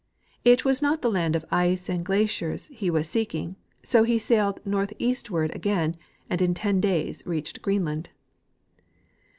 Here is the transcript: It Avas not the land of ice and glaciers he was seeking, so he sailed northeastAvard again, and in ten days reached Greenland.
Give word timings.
It 0.43 0.61
Avas 0.61 0.81
not 0.81 1.03
the 1.03 1.11
land 1.11 1.35
of 1.35 1.45
ice 1.51 1.87
and 1.87 2.03
glaciers 2.03 2.69
he 2.73 2.89
was 2.89 3.07
seeking, 3.07 3.55
so 3.83 4.01
he 4.01 4.17
sailed 4.17 4.59
northeastAvard 4.65 5.53
again, 5.53 5.95
and 6.27 6.41
in 6.41 6.55
ten 6.55 6.79
days 6.81 7.21
reached 7.27 7.61
Greenland. 7.61 8.09